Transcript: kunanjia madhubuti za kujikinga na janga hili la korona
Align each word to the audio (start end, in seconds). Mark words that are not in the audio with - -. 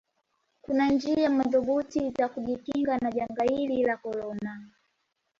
kunanjia 0.61 1.29
madhubuti 1.29 2.09
za 2.17 2.29
kujikinga 2.29 2.97
na 2.97 3.11
janga 3.11 3.43
hili 3.43 3.83
la 3.83 3.97
korona 3.97 4.65